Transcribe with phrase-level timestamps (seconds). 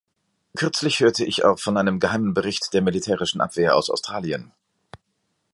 [0.57, 4.51] Kürzlich hörte ich auch von einem geheimen Bericht der militärischen Abwehr aus Australien.